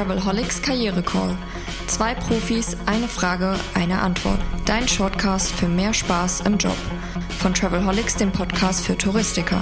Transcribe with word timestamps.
Travelholics 0.00 0.62
Karriere 0.62 1.02
Call. 1.02 1.36
Zwei 1.86 2.14
Profis, 2.14 2.74
eine 2.86 3.06
Frage, 3.06 3.54
eine 3.74 4.00
Antwort. 4.00 4.40
Dein 4.64 4.88
Shortcast 4.88 5.52
für 5.52 5.68
mehr 5.68 5.92
Spaß 5.92 6.40
im 6.46 6.56
Job. 6.56 6.76
Von 7.38 7.52
Travelholics, 7.52 8.16
dem 8.16 8.32
Podcast 8.32 8.86
für 8.86 8.96
Touristiker. 8.96 9.60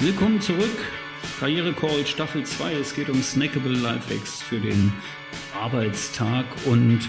Willkommen 0.00 0.40
zurück. 0.40 0.76
Karriere 1.38 1.72
Call 1.74 2.04
Staffel 2.04 2.42
2. 2.42 2.72
Es 2.72 2.92
geht 2.92 3.08
um 3.08 3.22
Snackable 3.22 3.76
Lifehacks 3.76 4.42
für 4.42 4.58
den 4.58 4.92
Arbeitstag 5.62 6.44
und 6.66 7.08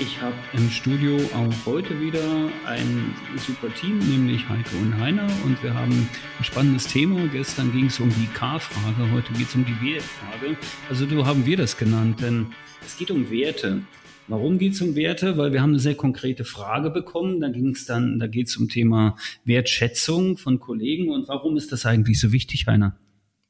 ich 0.00 0.20
habe 0.20 0.34
im 0.52 0.70
Studio 0.70 1.16
auch 1.34 1.66
heute 1.66 2.00
wieder 2.00 2.50
ein 2.66 3.14
super 3.36 3.72
Team, 3.74 3.98
nämlich 3.98 4.48
Heike 4.48 4.76
und 4.76 4.98
Heiner. 4.98 5.28
Und 5.44 5.62
wir 5.62 5.74
haben 5.74 6.08
ein 6.38 6.44
spannendes 6.44 6.86
Thema. 6.86 7.26
Gestern 7.28 7.72
ging 7.72 7.86
es 7.86 8.00
um 8.00 8.08
die 8.08 8.26
K-Frage, 8.34 9.10
heute 9.12 9.32
geht 9.34 9.48
es 9.48 9.54
um 9.54 9.64
die 9.64 9.80
Wertfrage. 9.86 10.56
Also 10.88 11.06
so 11.06 11.26
haben 11.26 11.46
wir 11.46 11.56
das 11.56 11.76
genannt, 11.76 12.20
denn 12.20 12.46
es 12.84 12.96
geht 12.96 13.10
um 13.10 13.30
Werte. 13.30 13.82
Warum 14.28 14.58
geht 14.58 14.72
es 14.72 14.80
um 14.80 14.96
Werte? 14.96 15.36
Weil 15.36 15.52
wir 15.52 15.60
haben 15.60 15.70
eine 15.70 15.80
sehr 15.80 15.96
konkrete 15.96 16.44
Frage 16.44 16.90
bekommen. 16.90 17.40
Da 17.40 17.48
ging 17.48 17.70
es 17.70 17.84
dann, 17.84 18.18
da 18.18 18.26
geht 18.26 18.48
es 18.48 18.56
um 18.56 18.68
Thema 18.68 19.16
Wertschätzung 19.44 20.38
von 20.38 20.58
Kollegen. 20.58 21.10
Und 21.10 21.28
warum 21.28 21.56
ist 21.56 21.72
das 21.72 21.86
eigentlich 21.86 22.20
so 22.20 22.32
wichtig, 22.32 22.66
Heiner? 22.66 22.96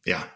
Ja, 0.04 0.26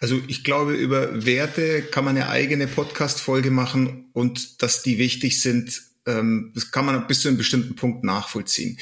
also 0.00 0.20
ich 0.28 0.44
glaube, 0.44 0.74
über 0.74 1.24
Werte 1.24 1.82
kann 1.82 2.04
man 2.04 2.16
eine 2.16 2.28
eigene 2.28 2.66
Podcast-Folge 2.66 3.50
machen 3.50 4.10
und 4.12 4.62
dass 4.62 4.82
die 4.82 4.98
wichtig 4.98 5.40
sind, 5.40 5.82
ähm, 6.06 6.52
das 6.54 6.70
kann 6.70 6.86
man 6.86 7.06
bis 7.06 7.20
zu 7.20 7.28
einem 7.28 7.36
bestimmten 7.36 7.74
Punkt 7.74 8.04
nachvollziehen. 8.04 8.78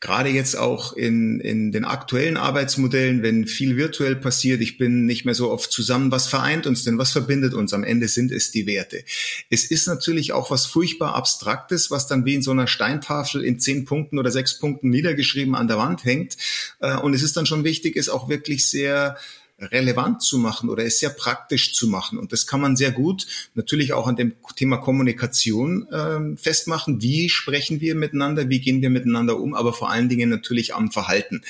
Gerade 0.00 0.30
jetzt 0.30 0.56
auch 0.56 0.94
in, 0.94 1.40
in 1.40 1.72
den 1.72 1.84
aktuellen 1.84 2.36
Arbeitsmodellen, 2.36 3.22
wenn 3.22 3.46
viel 3.46 3.76
virtuell 3.76 4.16
passiert, 4.16 4.60
ich 4.60 4.78
bin 4.78 5.04
nicht 5.04 5.24
mehr 5.24 5.34
so 5.34 5.50
oft 5.50 5.70
zusammen, 5.70 6.10
was 6.10 6.26
vereint 6.26 6.66
uns 6.66 6.84
denn, 6.84 6.98
was 6.98 7.12
verbindet 7.12 7.54
uns? 7.54 7.74
Am 7.74 7.84
Ende 7.84 8.08
sind 8.08 8.32
es 8.32 8.50
die 8.50 8.66
Werte. 8.66 9.04
Es 9.50 9.64
ist 9.64 9.86
natürlich 9.86 10.32
auch 10.32 10.50
was 10.50 10.66
furchtbar 10.66 11.14
Abstraktes, 11.14 11.90
was 11.90 12.06
dann 12.06 12.24
wie 12.24 12.34
in 12.34 12.42
so 12.42 12.50
einer 12.50 12.66
Steintafel 12.66 13.44
in 13.44 13.60
zehn 13.60 13.84
Punkten 13.84 14.18
oder 14.18 14.30
sechs 14.30 14.58
Punkten 14.58 14.88
niedergeschrieben 14.88 15.54
an 15.54 15.68
der 15.68 15.78
Wand 15.78 16.04
hängt. 16.04 16.36
Äh, 16.80 16.96
und 16.96 17.14
es 17.14 17.22
ist 17.22 17.36
dann 17.36 17.46
schon 17.46 17.64
wichtig, 17.64 17.96
es 17.96 18.08
auch 18.08 18.28
wirklich 18.28 18.68
sehr 18.68 19.16
relevant 19.64 20.22
zu 20.22 20.38
machen 20.38 20.68
oder 20.68 20.84
es 20.84 20.98
sehr 20.98 21.10
praktisch 21.10 21.74
zu 21.74 21.88
machen. 21.88 22.18
Und 22.18 22.32
das 22.32 22.46
kann 22.46 22.60
man 22.60 22.76
sehr 22.76 22.92
gut 22.92 23.26
natürlich 23.54 23.92
auch 23.92 24.06
an 24.06 24.16
dem 24.16 24.34
Thema 24.56 24.78
Kommunikation 24.78 25.86
äh, 25.88 26.36
festmachen. 26.36 27.02
Wie 27.02 27.28
sprechen 27.28 27.80
wir 27.80 27.94
miteinander? 27.94 28.48
Wie 28.48 28.60
gehen 28.60 28.82
wir 28.82 28.90
miteinander 28.90 29.38
um? 29.38 29.54
Aber 29.54 29.72
vor 29.72 29.90
allen 29.90 30.08
Dingen 30.08 30.30
natürlich 30.30 30.74
am 30.74 30.90
Verhalten. 30.90 31.42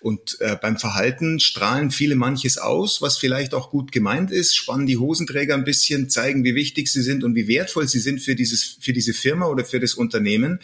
Und 0.00 0.36
äh, 0.40 0.56
beim 0.60 0.76
Verhalten 0.76 1.40
strahlen 1.40 1.90
viele 1.90 2.14
manches 2.14 2.58
aus, 2.58 3.02
was 3.02 3.18
vielleicht 3.18 3.54
auch 3.54 3.70
gut 3.70 3.92
gemeint 3.92 4.30
ist, 4.30 4.56
spannen 4.56 4.86
die 4.86 4.98
Hosenträger 4.98 5.54
ein 5.54 5.64
bisschen, 5.64 6.08
zeigen, 6.08 6.44
wie 6.44 6.54
wichtig 6.54 6.88
sie 6.88 7.02
sind 7.02 7.24
und 7.24 7.34
wie 7.34 7.48
wertvoll 7.48 7.88
sie 7.88 8.00
sind 8.00 8.20
für 8.20 8.34
dieses, 8.34 8.76
für 8.80 8.92
diese 8.92 9.12
Firma 9.12 9.46
oder 9.46 9.64
für 9.64 9.80
das 9.80 9.94
Unternehmen. 9.94 10.60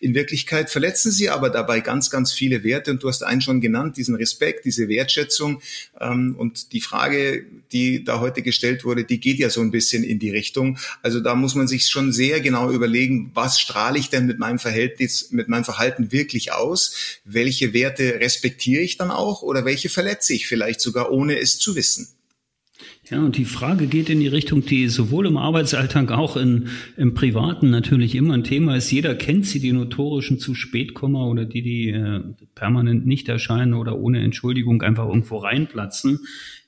In 0.00 0.14
Wirklichkeit 0.14 0.70
verletzen 0.70 1.12
sie 1.12 1.30
aber 1.30 1.50
dabei 1.50 1.80
ganz, 1.80 2.10
ganz 2.10 2.32
viele 2.32 2.64
Werte. 2.64 2.90
Und 2.90 3.02
du 3.02 3.08
hast 3.08 3.22
einen 3.22 3.40
schon 3.40 3.60
genannt, 3.60 3.96
diesen 3.96 4.14
Respekt, 4.14 4.64
diese 4.64 4.88
Wertschätzung. 4.88 5.60
Ähm, 6.00 6.34
und 6.38 6.47
die 6.72 6.80
Frage, 6.80 7.44
die 7.72 8.04
da 8.04 8.20
heute 8.20 8.42
gestellt 8.42 8.84
wurde, 8.84 9.04
die 9.04 9.20
geht 9.20 9.38
ja 9.38 9.50
so 9.50 9.60
ein 9.60 9.70
bisschen 9.70 10.04
in 10.04 10.18
die 10.18 10.30
Richtung. 10.30 10.78
Also 11.02 11.20
da 11.20 11.34
muss 11.34 11.54
man 11.54 11.68
sich 11.68 11.86
schon 11.86 12.12
sehr 12.12 12.40
genau 12.40 12.70
überlegen, 12.70 13.30
was 13.34 13.60
strahle 13.60 13.98
ich 13.98 14.10
denn 14.10 14.26
mit 14.26 14.38
meinem 14.38 14.58
Verhältnis, 14.58 15.30
mit 15.30 15.48
meinem 15.48 15.64
Verhalten 15.64 16.12
wirklich 16.12 16.52
aus? 16.52 17.20
Welche 17.24 17.72
Werte 17.72 18.20
respektiere 18.20 18.82
ich 18.82 18.96
dann 18.96 19.10
auch 19.10 19.42
oder 19.42 19.64
welche 19.64 19.88
verletze 19.88 20.34
ich 20.34 20.46
vielleicht 20.46 20.80
sogar, 20.80 21.10
ohne 21.12 21.38
es 21.38 21.58
zu 21.58 21.76
wissen? 21.76 22.08
Ja, 23.10 23.20
und 23.22 23.36
die 23.36 23.44
Frage 23.44 23.86
geht 23.86 24.08
in 24.10 24.20
die 24.20 24.28
Richtung, 24.28 24.64
die 24.64 24.88
sowohl 24.88 25.26
im 25.26 25.36
Arbeitsalltag 25.36 26.12
auch 26.12 26.36
in, 26.36 26.68
im 26.96 27.14
Privaten 27.14 27.70
natürlich 27.70 28.14
immer 28.14 28.34
ein 28.34 28.44
Thema 28.44 28.76
ist. 28.76 28.90
Jeder 28.90 29.14
kennt 29.14 29.46
sie, 29.46 29.60
die 29.60 29.72
notorischen 29.72 30.38
zu 30.38 30.54
spät 30.54 30.94
kommen 30.94 31.16
oder 31.16 31.44
die, 31.44 31.62
die 31.62 31.90
äh, 31.90 32.20
permanent 32.54 33.06
nicht 33.06 33.28
erscheinen 33.28 33.74
oder 33.74 33.98
ohne 33.98 34.22
Entschuldigung 34.22 34.82
einfach 34.82 35.08
irgendwo 35.08 35.38
reinplatzen. 35.38 36.20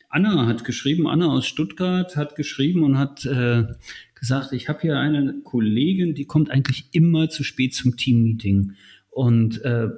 Anna 0.08 0.46
hat 0.46 0.64
geschrieben, 0.64 1.06
Anna 1.06 1.26
aus 1.26 1.46
Stuttgart 1.46 2.16
hat 2.16 2.34
geschrieben 2.34 2.82
und 2.82 2.98
hat 2.98 3.24
äh, 3.26 3.66
gesagt, 4.14 4.52
ich 4.52 4.68
habe 4.68 4.80
hier 4.80 4.98
eine 4.98 5.40
Kollegin, 5.44 6.14
die 6.14 6.24
kommt 6.24 6.50
eigentlich 6.50 6.86
immer 6.90 7.28
zu 7.28 7.44
spät 7.44 7.74
zum 7.74 7.96
Teammeeting. 7.96 8.72
Und 9.10 9.62
äh, 9.62 9.88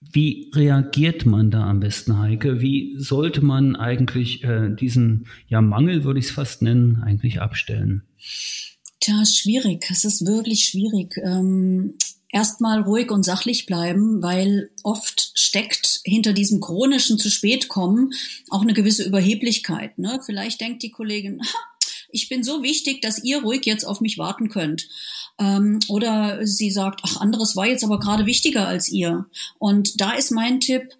wie 0.00 0.50
reagiert 0.54 1.26
man 1.26 1.50
da 1.50 1.68
am 1.68 1.80
besten, 1.80 2.18
Heike? 2.18 2.60
Wie 2.60 2.94
sollte 2.98 3.44
man 3.44 3.76
eigentlich 3.76 4.42
äh, 4.44 4.74
diesen 4.74 5.26
ja, 5.48 5.60
Mangel, 5.60 6.04
würde 6.04 6.18
ich 6.18 6.26
es 6.26 6.30
fast 6.30 6.62
nennen, 6.62 7.02
eigentlich 7.02 7.40
abstellen? 7.40 8.02
Tja, 9.00 9.24
schwierig. 9.24 9.86
Es 9.90 10.04
ist 10.04 10.26
wirklich 10.26 10.64
schwierig. 10.64 11.16
Ähm, 11.22 11.94
Erstmal 12.32 12.82
ruhig 12.82 13.10
und 13.10 13.24
sachlich 13.24 13.66
bleiben, 13.66 14.22
weil 14.22 14.70
oft 14.84 15.32
steckt 15.34 16.00
hinter 16.04 16.32
diesem 16.32 16.60
chronischen 16.60 17.18
zu 17.18 17.28
spät 17.28 17.68
kommen 17.68 18.12
auch 18.50 18.62
eine 18.62 18.72
gewisse 18.72 19.02
Überheblichkeit. 19.02 19.98
Ne? 19.98 20.20
Vielleicht 20.24 20.60
denkt 20.60 20.84
die 20.84 20.92
Kollegin, 20.92 21.40
ich 22.12 22.28
bin 22.28 22.44
so 22.44 22.62
wichtig, 22.62 23.02
dass 23.02 23.24
ihr 23.24 23.42
ruhig 23.42 23.66
jetzt 23.66 23.84
auf 23.84 24.00
mich 24.00 24.16
warten 24.16 24.48
könnt. 24.48 24.88
Ähm, 25.40 25.80
oder 25.88 26.46
sie 26.46 26.70
sagt, 26.70 27.00
ach, 27.02 27.16
anderes 27.16 27.56
war 27.56 27.66
jetzt 27.66 27.82
aber 27.82 27.98
gerade 27.98 28.26
wichtiger 28.26 28.68
als 28.68 28.88
ihr. 28.88 29.26
Und 29.58 30.00
da 30.00 30.12
ist 30.12 30.30
mein 30.30 30.60
Tipp, 30.60 30.94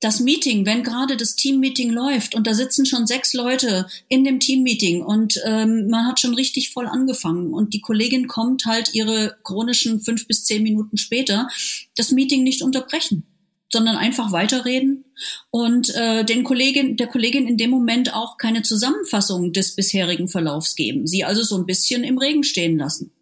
das 0.00 0.20
Meeting, 0.20 0.64
wenn 0.64 0.82
gerade 0.82 1.18
das 1.18 1.36
Teammeeting 1.36 1.90
läuft 1.90 2.34
und 2.34 2.46
da 2.46 2.54
sitzen 2.54 2.86
schon 2.86 3.06
sechs 3.06 3.34
Leute 3.34 3.86
in 4.08 4.24
dem 4.24 4.40
Teammeeting 4.40 5.02
und 5.02 5.38
ähm, 5.44 5.88
man 5.88 6.06
hat 6.06 6.18
schon 6.18 6.34
richtig 6.34 6.70
voll 6.70 6.86
angefangen 6.86 7.52
und 7.52 7.74
die 7.74 7.82
Kollegin 7.82 8.26
kommt 8.26 8.64
halt 8.64 8.94
ihre 8.94 9.36
chronischen 9.44 10.00
fünf 10.00 10.26
bis 10.26 10.44
zehn 10.44 10.62
Minuten 10.62 10.96
später, 10.96 11.48
das 11.96 12.12
Meeting 12.12 12.42
nicht 12.42 12.62
unterbrechen 12.62 13.26
sondern 13.72 13.96
einfach 13.96 14.32
weiterreden 14.32 15.04
und 15.50 15.94
äh, 15.94 16.24
den 16.24 16.44
Kollegin, 16.44 16.96
der 16.96 17.06
Kollegin 17.06 17.46
in 17.46 17.56
dem 17.56 17.70
Moment 17.70 18.14
auch 18.14 18.36
keine 18.36 18.62
Zusammenfassung 18.62 19.52
des 19.52 19.76
bisherigen 19.76 20.28
Verlaufs 20.28 20.74
geben, 20.74 21.06
sie 21.06 21.24
also 21.24 21.42
so 21.42 21.56
ein 21.56 21.66
bisschen 21.66 22.02
im 22.02 22.18
Regen 22.18 22.42
stehen 22.42 22.78
lassen. 22.78 23.12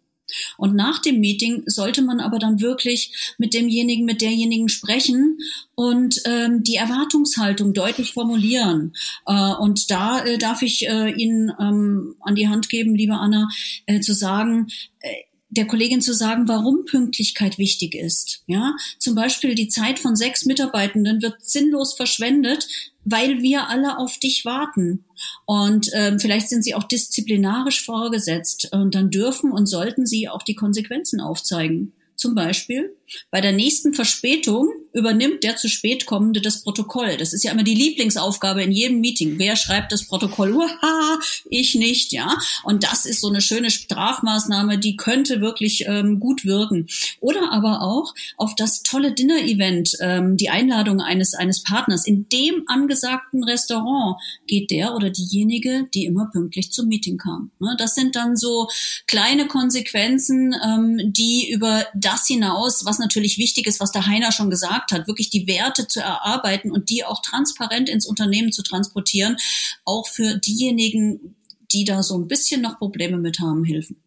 Und 0.57 0.75
nach 0.75 0.99
dem 0.99 1.19
Meeting 1.19 1.63
sollte 1.65 2.01
man 2.01 2.19
aber 2.19 2.39
dann 2.39 2.59
wirklich 2.59 3.35
mit 3.37 3.53
demjenigen, 3.53 4.05
mit 4.05 4.21
derjenigen 4.21 4.69
sprechen 4.69 5.37
und 5.75 6.21
ähm, 6.25 6.63
die 6.63 6.75
Erwartungshaltung 6.75 7.73
deutlich 7.73 8.13
formulieren. 8.13 8.93
Äh, 9.25 9.53
und 9.53 9.89
da 9.91 10.23
äh, 10.23 10.37
darf 10.37 10.61
ich 10.61 10.87
äh, 10.87 11.11
Ihnen 11.11 11.51
ähm, 11.59 12.15
an 12.21 12.35
die 12.35 12.47
Hand 12.47 12.69
geben, 12.69 12.95
liebe 12.95 13.13
Anna, 13.13 13.49
äh, 13.85 13.99
zu 13.99 14.13
sagen, 14.13 14.67
äh, 14.99 15.28
der 15.49 15.65
Kollegin 15.65 16.01
zu 16.01 16.13
sagen, 16.13 16.47
warum 16.47 16.85
Pünktlichkeit 16.85 17.57
wichtig 17.57 17.95
ist. 17.95 18.43
Ja, 18.47 18.75
zum 18.99 19.15
Beispiel 19.15 19.55
die 19.55 19.67
Zeit 19.67 19.99
von 19.99 20.15
sechs 20.15 20.45
Mitarbeitenden 20.45 21.21
wird 21.21 21.41
sinnlos 21.41 21.95
verschwendet, 21.95 22.67
weil 23.03 23.41
wir 23.41 23.67
alle 23.67 23.97
auf 23.97 24.17
dich 24.17 24.45
warten. 24.45 25.05
Und 25.45 25.89
ähm, 25.93 26.19
vielleicht 26.19 26.49
sind 26.49 26.63
sie 26.63 26.75
auch 26.75 26.83
disziplinarisch 26.83 27.83
vorgesetzt 27.83 28.69
und 28.71 28.93
dann 28.93 29.09
dürfen 29.09 29.51
und 29.51 29.65
sollten 29.65 30.05
sie 30.05 30.29
auch 30.29 30.43
die 30.43 30.55
Konsequenzen 30.55 31.19
aufzeigen. 31.19 31.93
Zum 32.15 32.35
Beispiel 32.35 32.95
bei 33.31 33.39
der 33.39 33.53
nächsten 33.53 33.93
Verspätung 33.93 34.69
übernimmt 34.93 35.43
der 35.43 35.55
zu 35.55 35.69
spät 35.69 36.05
kommende 36.05 36.41
das 36.41 36.63
Protokoll. 36.63 37.17
Das 37.17 37.33
ist 37.33 37.43
ja 37.43 37.51
immer 37.51 37.63
die 37.63 37.75
Lieblingsaufgabe 37.75 38.63
in 38.63 38.71
jedem 38.71 39.01
Meeting. 39.01 39.35
Wer 39.37 39.55
schreibt 39.55 39.91
das 39.91 40.07
Protokoll? 40.07 40.53
Uha, 40.53 41.19
ich 41.49 41.75
nicht, 41.75 42.11
ja. 42.11 42.37
Und 42.63 42.83
das 42.83 43.05
ist 43.05 43.21
so 43.21 43.27
eine 43.27 43.41
schöne 43.41 43.69
Strafmaßnahme, 43.69 44.77
die 44.77 44.95
könnte 44.95 45.41
wirklich 45.41 45.85
ähm, 45.87 46.19
gut 46.19 46.45
wirken. 46.45 46.87
Oder 47.19 47.51
aber 47.51 47.81
auch 47.81 48.13
auf 48.37 48.55
das 48.55 48.83
tolle 48.83 49.13
Dinner-Event, 49.13 49.97
ähm, 49.99 50.37
die 50.37 50.49
Einladung 50.49 51.01
eines 51.01 51.33
eines 51.33 51.63
Partners 51.63 52.05
in 52.05 52.27
dem 52.29 52.63
angesagten 52.67 53.43
Restaurant 53.43 54.17
geht 54.47 54.71
der 54.71 54.95
oder 54.95 55.09
diejenige, 55.09 55.87
die 55.93 56.05
immer 56.05 56.29
pünktlich 56.31 56.71
zum 56.71 56.87
Meeting 56.87 57.17
kam. 57.17 57.51
Ne? 57.59 57.75
Das 57.77 57.95
sind 57.95 58.15
dann 58.15 58.35
so 58.35 58.67
kleine 59.07 59.47
Konsequenzen, 59.47 60.55
ähm, 60.65 61.13
die 61.13 61.49
über 61.51 61.85
das 61.93 62.27
hinaus, 62.27 62.85
was 62.85 62.99
natürlich 62.99 63.37
wichtig 63.37 63.67
ist, 63.67 63.79
was 63.79 63.91
der 63.91 64.05
Heiner 64.05 64.31
schon 64.31 64.49
gesagt 64.49 64.88
hat, 64.91 65.07
wirklich 65.07 65.29
die 65.29 65.47
Werte 65.47 65.87
zu 65.87 65.99
erarbeiten 65.99 66.71
und 66.71 66.89
die 66.89 67.03
auch 67.03 67.21
transparent 67.21 67.89
ins 67.89 68.05
Unternehmen 68.05 68.51
zu 68.51 68.63
transportieren, 68.63 69.37
auch 69.85 70.07
für 70.07 70.37
diejenigen, 70.37 71.35
die 71.71 71.83
da 71.83 72.03
so 72.03 72.17
ein 72.17 72.27
bisschen 72.27 72.61
noch 72.61 72.77
Probleme 72.77 73.17
mit 73.17 73.39
haben, 73.39 73.63
helfen. 73.63 73.97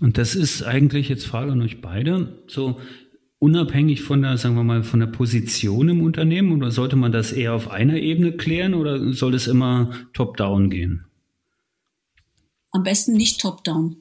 Und 0.00 0.18
das 0.18 0.34
ist 0.34 0.62
eigentlich 0.62 1.08
jetzt 1.08 1.26
Frage 1.26 1.52
an 1.52 1.62
euch 1.62 1.80
beide, 1.80 2.42
so 2.46 2.80
unabhängig 3.38 4.02
von 4.02 4.22
der, 4.22 4.36
sagen 4.36 4.56
wir 4.56 4.64
mal, 4.64 4.82
von 4.82 5.00
der 5.00 5.06
Position 5.06 5.88
im 5.88 6.02
Unternehmen 6.02 6.52
oder 6.52 6.70
sollte 6.70 6.96
man 6.96 7.12
das 7.12 7.32
eher 7.32 7.54
auf 7.54 7.68
einer 7.70 7.96
Ebene 7.96 8.32
klären 8.32 8.74
oder 8.74 9.12
soll 9.12 9.34
es 9.34 9.46
immer 9.46 9.90
top-down 10.12 10.70
gehen? 10.70 11.04
Am 12.70 12.82
besten 12.82 13.12
nicht 13.12 13.40
top-down. 13.40 13.96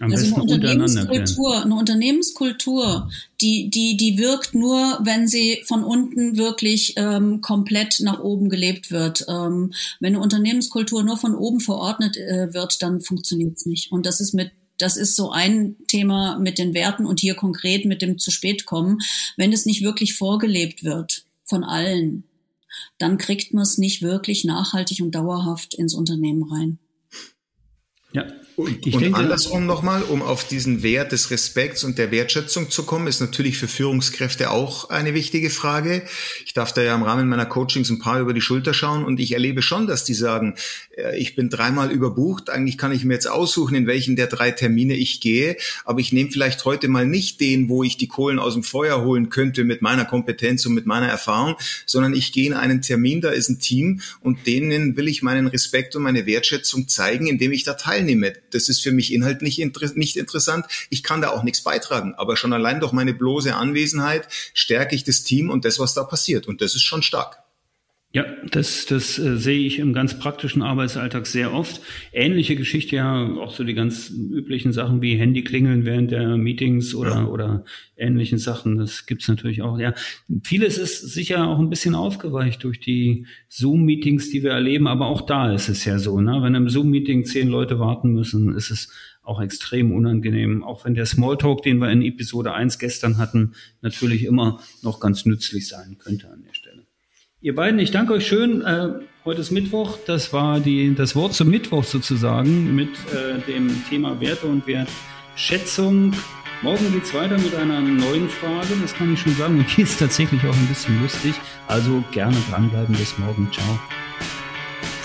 Am 0.00 0.10
also 0.10 0.34
eine 0.34 0.42
Unternehmenskultur, 0.42 1.62
eine 1.62 1.74
Unternehmenskultur, 1.76 3.08
die, 3.40 3.70
die, 3.70 3.96
die 3.96 4.18
wirkt 4.18 4.54
nur, 4.54 4.98
wenn 5.02 5.28
sie 5.28 5.62
von 5.64 5.84
unten 5.84 6.36
wirklich 6.36 6.94
ähm, 6.96 7.40
komplett 7.40 8.00
nach 8.00 8.18
oben 8.18 8.48
gelebt 8.48 8.90
wird. 8.90 9.24
Ähm, 9.28 9.72
wenn 10.00 10.14
eine 10.14 10.22
Unternehmenskultur 10.22 11.04
nur 11.04 11.16
von 11.16 11.36
oben 11.36 11.60
verordnet 11.60 12.16
äh, 12.16 12.52
wird, 12.52 12.82
dann 12.82 13.00
funktioniert 13.00 13.58
es 13.58 13.66
nicht. 13.66 13.92
Und 13.92 14.06
das 14.06 14.20
ist 14.20 14.34
mit 14.34 14.50
das 14.78 14.96
ist 14.96 15.14
so 15.14 15.30
ein 15.30 15.76
Thema 15.88 16.38
mit 16.38 16.58
den 16.58 16.72
Werten 16.72 17.04
und 17.04 17.20
hier 17.20 17.34
konkret 17.34 17.84
mit 17.84 18.00
dem 18.00 18.18
zu 18.18 18.30
spät 18.30 18.64
kommen. 18.64 18.98
Wenn 19.36 19.52
es 19.52 19.66
nicht 19.66 19.82
wirklich 19.82 20.14
vorgelebt 20.14 20.84
wird 20.84 21.26
von 21.44 21.64
allen, 21.64 22.24
dann 22.96 23.18
kriegt 23.18 23.52
man 23.52 23.62
es 23.62 23.76
nicht 23.76 24.00
wirklich 24.00 24.44
nachhaltig 24.44 25.02
und 25.02 25.14
dauerhaft 25.14 25.74
ins 25.74 25.92
Unternehmen 25.92 26.44
rein. 26.44 26.78
Ja, 28.12 28.26
und, 28.60 28.86
ich 28.86 28.94
und 28.94 29.00
denke, 29.00 29.18
andersrum 29.18 29.64
nochmal, 29.64 30.02
um 30.02 30.20
auf 30.20 30.46
diesen 30.46 30.82
Wert 30.82 31.12
des 31.12 31.30
Respekts 31.30 31.82
und 31.82 31.96
der 31.96 32.10
Wertschätzung 32.10 32.70
zu 32.70 32.82
kommen, 32.82 33.06
ist 33.06 33.20
natürlich 33.20 33.56
für 33.56 33.68
Führungskräfte 33.68 34.50
auch 34.50 34.90
eine 34.90 35.14
wichtige 35.14 35.48
Frage. 35.48 36.02
Ich 36.44 36.52
darf 36.52 36.72
da 36.72 36.82
ja 36.82 36.94
im 36.94 37.02
Rahmen 37.02 37.28
meiner 37.28 37.46
Coachings 37.46 37.88
ein 37.88 38.00
paar 38.00 38.20
über 38.20 38.34
die 38.34 38.42
Schulter 38.42 38.74
schauen 38.74 39.04
und 39.04 39.18
ich 39.18 39.32
erlebe 39.32 39.62
schon, 39.62 39.86
dass 39.86 40.04
die 40.04 40.12
sagen, 40.12 40.56
äh, 40.94 41.18
ich 41.18 41.34
bin 41.34 41.48
dreimal 41.48 41.90
überbucht, 41.90 42.50
eigentlich 42.50 42.76
kann 42.76 42.92
ich 42.92 43.04
mir 43.04 43.14
jetzt 43.14 43.30
aussuchen, 43.30 43.74
in 43.74 43.86
welchen 43.86 44.14
der 44.14 44.26
drei 44.26 44.50
Termine 44.50 44.94
ich 44.94 45.20
gehe, 45.20 45.56
aber 45.86 46.00
ich 46.00 46.12
nehme 46.12 46.30
vielleicht 46.30 46.64
heute 46.66 46.88
mal 46.88 47.06
nicht 47.06 47.40
den, 47.40 47.70
wo 47.70 47.82
ich 47.82 47.96
die 47.96 48.08
Kohlen 48.08 48.38
aus 48.38 48.54
dem 48.54 48.62
Feuer 48.62 49.02
holen 49.02 49.30
könnte 49.30 49.64
mit 49.64 49.80
meiner 49.80 50.04
Kompetenz 50.04 50.66
und 50.66 50.74
mit 50.74 50.84
meiner 50.84 51.08
Erfahrung, 51.08 51.56
sondern 51.86 52.12
ich 52.12 52.32
gehe 52.32 52.46
in 52.46 52.54
einen 52.54 52.82
Termin, 52.82 53.22
da 53.22 53.30
ist 53.30 53.48
ein 53.48 53.58
Team 53.58 54.02
und 54.20 54.46
denen 54.46 54.96
will 54.98 55.08
ich 55.08 55.22
meinen 55.22 55.46
Respekt 55.46 55.96
und 55.96 56.02
meine 56.02 56.26
Wertschätzung 56.26 56.88
zeigen, 56.88 57.26
indem 57.26 57.52
ich 57.52 57.64
da 57.64 57.72
teilnehme 58.00 58.32
das 58.50 58.68
ist 58.68 58.82
für 58.82 58.92
mich 58.92 59.12
inhaltlich 59.12 59.58
nicht 59.58 60.16
interessant. 60.16 60.66
Ich 60.90 61.02
kann 61.02 61.20
da 61.20 61.30
auch 61.30 61.42
nichts 61.42 61.62
beitragen, 61.62 62.14
aber 62.16 62.36
schon 62.36 62.52
allein 62.52 62.80
durch 62.80 62.92
meine 62.92 63.14
bloße 63.14 63.54
Anwesenheit 63.54 64.28
stärke 64.54 64.94
ich 64.94 65.04
das 65.04 65.22
Team 65.22 65.50
und 65.50 65.64
das, 65.64 65.78
was 65.78 65.94
da 65.94 66.04
passiert. 66.04 66.46
Und 66.46 66.60
das 66.60 66.74
ist 66.74 66.82
schon 66.82 67.02
stark. 67.02 67.38
Ja, 68.12 68.24
das, 68.50 68.86
das 68.86 69.20
äh, 69.20 69.36
sehe 69.36 69.60
ich 69.60 69.78
im 69.78 69.92
ganz 69.92 70.18
praktischen 70.18 70.62
Arbeitsalltag 70.62 71.28
sehr 71.28 71.54
oft. 71.54 71.80
Ähnliche 72.12 72.56
Geschichte 72.56 72.96
ja, 72.96 73.36
auch 73.36 73.52
so 73.52 73.62
die 73.62 73.74
ganz 73.74 74.10
üblichen 74.10 74.72
Sachen 74.72 75.00
wie 75.00 75.14
Handy 75.14 75.44
klingeln 75.44 75.84
während 75.84 76.10
der 76.10 76.36
Meetings 76.36 76.92
oder, 76.96 77.10
ja. 77.14 77.26
oder 77.26 77.64
ähnlichen 77.96 78.38
Sachen. 78.38 78.78
Das 78.78 79.06
gibt's 79.06 79.28
natürlich 79.28 79.62
auch. 79.62 79.78
Ja, 79.78 79.94
vieles 80.42 80.76
ist 80.76 81.02
sicher 81.12 81.46
auch 81.46 81.60
ein 81.60 81.70
bisschen 81.70 81.94
aufgeweicht 81.94 82.64
durch 82.64 82.80
die 82.80 83.26
Zoom-Meetings, 83.48 84.30
die 84.30 84.42
wir 84.42 84.50
erleben. 84.50 84.88
Aber 84.88 85.06
auch 85.06 85.20
da 85.20 85.54
ist 85.54 85.68
es 85.68 85.84
ja 85.84 86.00
so, 86.00 86.20
ne? 86.20 86.40
wenn 86.42 86.56
im 86.56 86.68
Zoom-Meeting 86.68 87.24
zehn 87.24 87.46
Leute 87.46 87.78
warten 87.78 88.10
müssen, 88.10 88.56
ist 88.56 88.72
es 88.72 88.92
auch 89.22 89.40
extrem 89.40 89.92
unangenehm. 89.92 90.64
Auch 90.64 90.84
wenn 90.84 90.94
der 90.94 91.06
Smalltalk, 91.06 91.62
den 91.62 91.78
wir 91.78 91.90
in 91.90 92.02
Episode 92.02 92.54
1 92.54 92.80
gestern 92.80 93.18
hatten, 93.18 93.52
natürlich 93.82 94.24
immer 94.24 94.60
noch 94.82 94.98
ganz 94.98 95.26
nützlich 95.26 95.68
sein 95.68 95.96
könnte 95.98 96.28
an 96.28 96.42
der 96.42 96.54
Stelle. 96.54 96.59
Ihr 97.42 97.54
beiden, 97.54 97.80
ich 97.80 97.90
danke 97.90 98.12
euch 98.12 98.26
schön. 98.26 98.60
Äh, 98.60 98.88
heute 99.24 99.40
ist 99.40 99.50
Mittwoch. 99.50 99.96
Das 100.06 100.30
war 100.34 100.60
die, 100.60 100.94
das 100.94 101.16
Wort 101.16 101.32
zum 101.32 101.48
Mittwoch 101.48 101.84
sozusagen 101.84 102.74
mit 102.74 102.90
äh, 103.14 103.40
dem 103.50 103.82
Thema 103.88 104.20
Werte 104.20 104.46
und 104.46 104.64
Wertschätzung. 104.66 106.12
Morgen 106.60 106.92
geht's 106.92 107.14
weiter 107.14 107.38
mit 107.38 107.54
einer 107.54 107.80
neuen 107.80 108.28
Frage, 108.28 108.74
das 108.82 108.92
kann 108.92 109.14
ich 109.14 109.20
schon 109.20 109.34
sagen. 109.36 109.58
Und 109.58 109.74
die 109.74 109.80
ist 109.82 109.98
tatsächlich 109.98 110.42
auch 110.44 110.54
ein 110.54 110.66
bisschen 110.66 111.00
lustig. 111.00 111.34
Also 111.66 112.04
gerne 112.12 112.36
dranbleiben. 112.50 112.94
Bis 112.94 113.16
morgen. 113.16 113.48
Ciao. 113.50 113.80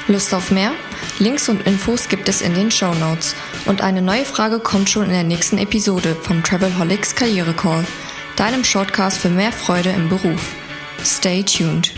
Lust 0.09 0.33
auf 0.33 0.51
mehr? 0.51 0.73
Links 1.19 1.47
und 1.47 1.65
Infos 1.65 2.09
gibt 2.09 2.27
es 2.27 2.41
in 2.41 2.53
den 2.53 2.69
Show 2.69 2.93
Notes. 2.95 3.33
Und 3.65 3.81
eine 3.81 4.01
neue 4.01 4.25
Frage 4.25 4.59
kommt 4.59 4.89
schon 4.89 5.05
in 5.05 5.11
der 5.11 5.23
nächsten 5.23 5.57
Episode 5.57 6.17
vom 6.21 6.43
Travelholics 6.43 7.15
Karriere 7.15 7.53
Call, 7.53 7.85
deinem 8.35 8.65
Shortcast 8.65 9.19
für 9.19 9.29
mehr 9.29 9.53
Freude 9.53 9.91
im 9.91 10.09
Beruf. 10.09 10.53
Stay 11.01 11.41
tuned. 11.43 11.93